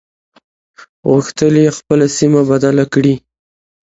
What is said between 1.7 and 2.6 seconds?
خپله سيمه